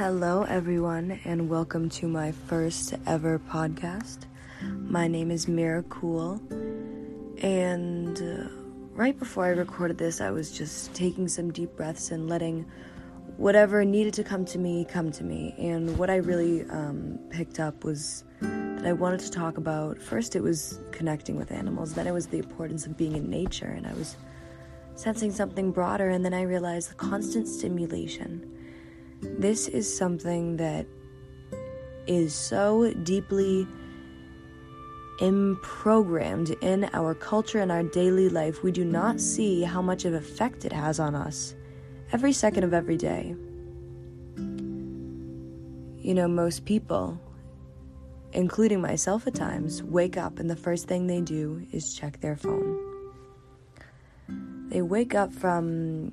[0.00, 4.20] Hello, everyone, and welcome to my first ever podcast.
[4.62, 6.40] My name is Mira Cool,
[7.42, 8.48] and uh,
[8.94, 12.64] right before I recorded this, I was just taking some deep breaths and letting
[13.36, 15.54] whatever needed to come to me come to me.
[15.58, 20.34] And what I really um, picked up was that I wanted to talk about first,
[20.34, 23.86] it was connecting with animals, then it was the importance of being in nature, and
[23.86, 24.16] I was
[24.94, 28.56] sensing something broader, and then I realized the constant stimulation
[29.20, 30.86] this is something that
[32.06, 33.66] is so deeply
[35.20, 40.14] improgrammed in our culture and our daily life, we do not see how much of
[40.14, 41.54] effect it has on us
[42.12, 43.34] every second of every day.
[46.02, 47.20] You know, most people,
[48.32, 52.36] including myself at times, wake up and the first thing they do is check their
[52.36, 52.78] phone.
[54.70, 56.12] They wake up from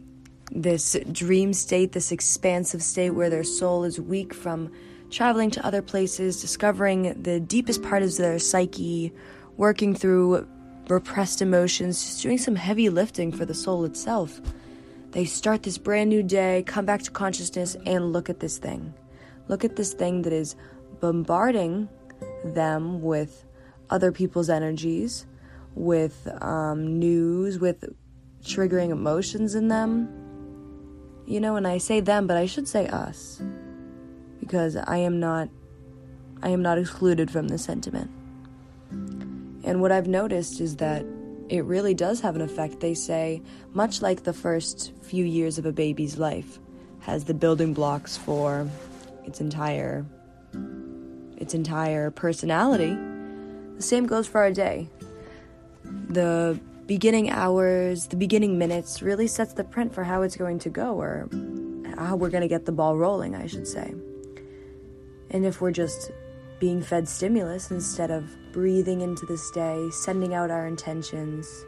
[0.52, 4.72] this dream state, this expansive state where their soul is weak from
[5.10, 9.14] traveling to other places, discovering the deepest part of their psyche,
[9.58, 10.48] working through
[10.90, 14.42] repressed emotions, just doing some heavy lifting for the soul itself.
[15.12, 18.94] They start this brand new day, come back to consciousness, and look at this thing.
[19.48, 20.56] Look at this thing that is
[21.00, 21.90] bombarding
[22.44, 23.46] them with
[23.90, 25.26] other people's energies,
[25.76, 27.84] with um, news, with
[28.44, 30.27] triggering emotions in them
[31.28, 33.42] you know, and I say them, but I should say us.
[34.40, 35.50] Because I am not
[36.42, 38.10] I am not excluded from this sentiment.
[38.92, 41.06] And what I've noticed is that
[41.50, 42.80] it really does have an effect.
[42.80, 43.42] They say,
[43.74, 46.60] much like the first few years of a baby's life
[47.00, 48.68] has the building blocks for
[49.26, 50.06] its entire
[51.38, 52.98] its entire personality,
[53.76, 54.90] the same goes for our day.
[56.10, 60.70] The beginning hours, the beginning minutes really sets the print for how it's going to
[60.70, 61.30] go or
[61.98, 63.94] how we're going to get the ball rolling, I should say.
[65.30, 66.12] And if we're just
[66.60, 71.66] being fed stimulus instead of breathing into this day, sending out our intentions,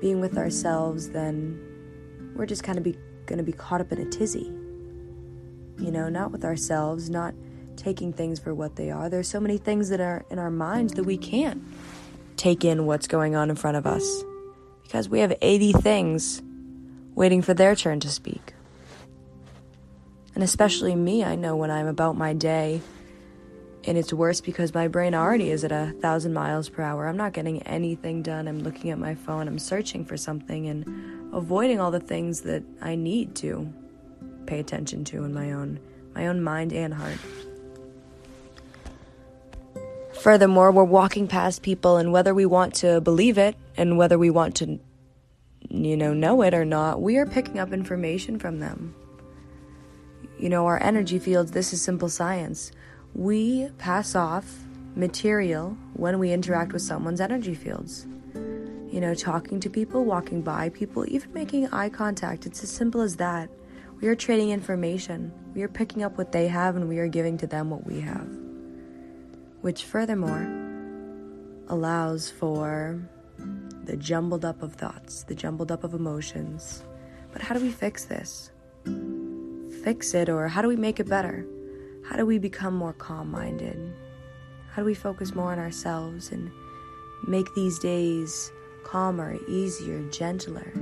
[0.00, 1.60] being with ourselves, then
[2.36, 4.52] we're just kind of be going to be caught up in a tizzy.
[5.76, 7.34] You know, not with ourselves, not
[7.76, 9.08] taking things for what they are.
[9.08, 11.62] There's so many things that are in our minds that we can't
[12.38, 14.24] take in what's going on in front of us
[14.82, 16.40] because we have 80 things
[17.14, 18.54] waiting for their turn to speak.
[20.34, 22.80] And especially me, I know when I'm about my day
[23.84, 27.08] and it's worse because my brain already is at a thousand miles per hour.
[27.08, 28.46] I'm not getting anything done.
[28.46, 32.62] I'm looking at my phone, I'm searching for something and avoiding all the things that
[32.80, 33.72] I need to
[34.46, 35.80] pay attention to in my own
[36.14, 37.18] my own mind and heart.
[40.20, 44.30] Furthermore, we're walking past people, and whether we want to believe it and whether we
[44.30, 44.80] want to,
[45.70, 48.96] you know, know it or not, we are picking up information from them.
[50.36, 52.72] You know, our energy fields, this is simple science.
[53.14, 54.58] We pass off
[54.96, 58.04] material when we interact with someone's energy fields.
[58.34, 62.44] You know, talking to people, walking by people, even making eye contact.
[62.44, 63.50] It's as simple as that.
[64.00, 65.32] We are trading information.
[65.54, 68.00] We are picking up what they have and we are giving to them what we
[68.00, 68.47] have
[69.60, 70.46] which furthermore
[71.68, 73.00] allows for
[73.84, 76.84] the jumbled up of thoughts, the jumbled up of emotions.
[77.32, 78.50] But how do we fix this?
[79.82, 81.46] Fix it, or how do we make it better?
[82.04, 83.92] How do we become more calm minded?
[84.70, 86.50] How do we focus more on ourselves and
[87.26, 88.52] make these days
[88.84, 90.72] calmer, easier, gentler?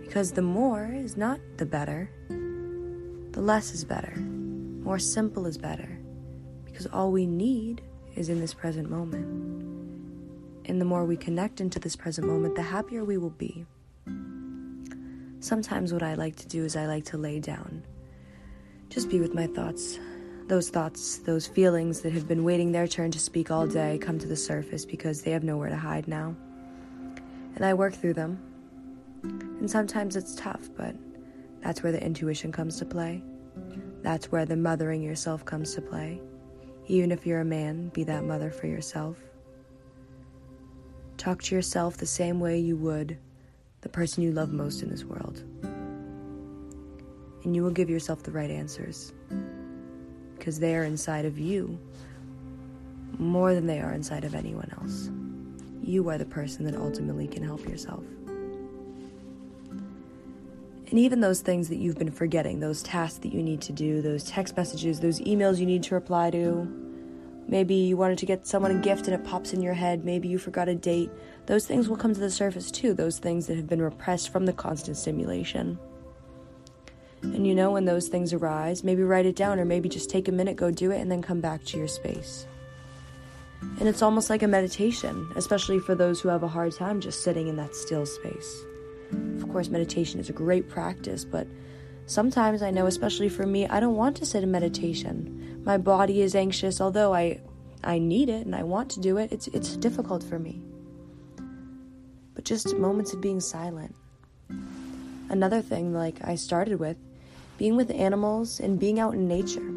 [0.00, 4.16] Because the more is not the better, the less is better.
[4.16, 6.01] More simple is better
[6.72, 7.82] because all we need
[8.16, 9.26] is in this present moment.
[10.64, 13.66] And the more we connect into this present moment, the happier we will be.
[15.40, 17.82] Sometimes, what I like to do is I like to lay down,
[18.88, 19.98] just be with my thoughts.
[20.46, 24.18] Those thoughts, those feelings that have been waiting their turn to speak all day come
[24.18, 26.34] to the surface because they have nowhere to hide now.
[27.54, 28.40] And I work through them.
[29.22, 30.94] And sometimes it's tough, but
[31.60, 33.22] that's where the intuition comes to play.
[34.02, 36.20] That's where the mothering yourself comes to play.
[36.86, 39.16] Even if you're a man, be that mother for yourself.
[41.16, 43.18] Talk to yourself the same way you would
[43.82, 45.42] the person you love most in this world.
[47.44, 49.12] And you will give yourself the right answers
[50.36, 51.78] because they are inside of you
[53.18, 55.10] more than they are inside of anyone else.
[55.82, 58.04] You are the person that ultimately can help yourself.
[60.92, 64.02] And even those things that you've been forgetting, those tasks that you need to do,
[64.02, 66.68] those text messages, those emails you need to reply to.
[67.48, 70.04] Maybe you wanted to get someone a gift and it pops in your head.
[70.04, 71.10] Maybe you forgot a date.
[71.46, 74.44] Those things will come to the surface too, those things that have been repressed from
[74.44, 75.78] the constant stimulation.
[77.22, 80.28] And you know, when those things arise, maybe write it down or maybe just take
[80.28, 82.46] a minute, go do it, and then come back to your space.
[83.80, 87.24] And it's almost like a meditation, especially for those who have a hard time just
[87.24, 88.66] sitting in that still space.
[89.12, 91.46] Of course, meditation is a great practice, but
[92.06, 95.60] sometimes I know, especially for me, I don't want to sit in meditation.
[95.64, 97.40] My body is anxious, although I,
[97.84, 100.62] I need it and I want to do it, it's, it's difficult for me.
[102.34, 103.94] But just moments of being silent.
[105.28, 106.96] Another thing, like I started with,
[107.58, 109.72] being with animals and being out in nature.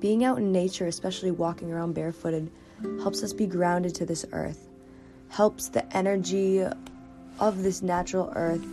[0.00, 2.50] Being out in nature, especially walking around barefooted,
[3.00, 4.68] helps us be grounded to this earth,
[5.28, 6.66] helps the energy
[7.38, 8.64] of this natural earth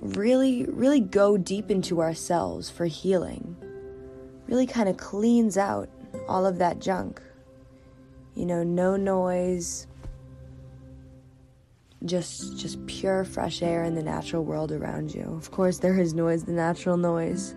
[0.00, 3.56] really, really go deep into ourselves for healing.
[4.48, 5.88] Really kind of cleans out
[6.28, 7.20] all of that junk.
[8.34, 9.86] You know, no noise,
[12.04, 15.34] just just pure fresh air in the natural world around you.
[15.36, 17.54] Of course there is noise, the natural noise.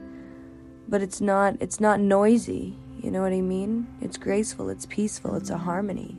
[0.87, 2.77] But it's not it's not noisy.
[3.01, 3.87] You know what I mean?
[4.01, 6.17] It's graceful, it's peaceful, it's a harmony.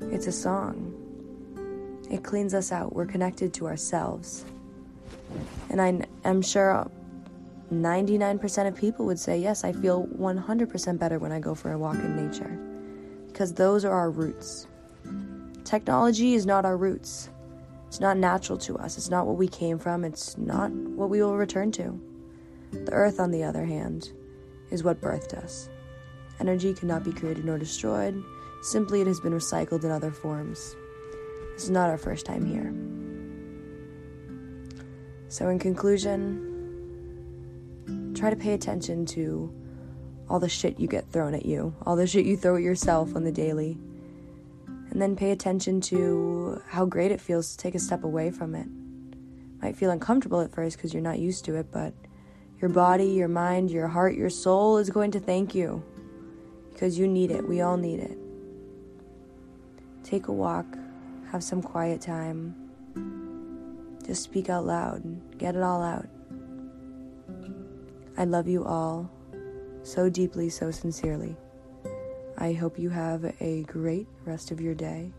[0.00, 1.07] It's a song.
[2.10, 2.94] It cleans us out.
[2.94, 4.44] We're connected to ourselves.
[5.70, 6.90] And I, am sure
[7.72, 11.78] 99% of people would say, yes, I feel 100% better when I go for a
[11.78, 12.58] walk in nature.
[13.26, 14.66] Because those are our roots.
[15.64, 17.28] Technology is not our roots.
[17.88, 18.96] It's not natural to us.
[18.96, 20.04] It's not what we came from.
[20.04, 22.00] It's not what we will return to.
[22.72, 24.12] The earth, on the other hand,
[24.70, 25.68] is what birthed us.
[26.40, 28.22] Energy cannot be created nor destroyed,
[28.62, 30.76] simply, it has been recycled in other forms.
[31.58, 32.72] This is not our first time here.
[35.28, 36.44] So, in conclusion,
[38.14, 39.52] try to pay attention to
[40.28, 43.16] all the shit you get thrown at you, all the shit you throw at yourself
[43.16, 43.76] on the daily
[44.68, 48.54] and then pay attention to how great it feels to take a step away from
[48.54, 48.68] it.
[49.60, 51.92] Might feel uncomfortable at first because you're not used to it, but
[52.60, 55.82] your body, your mind, your heart, your soul is going to thank you
[56.72, 57.48] because you need it.
[57.48, 58.16] We all need it.
[60.04, 60.64] Take a walk,
[61.32, 62.54] have some quiet time.
[64.06, 65.02] Just speak out loud,
[65.38, 66.06] get it all out.
[68.16, 69.10] I love you all
[69.82, 71.36] so deeply, so sincerely.
[72.36, 75.12] I hope you have a great rest of your day.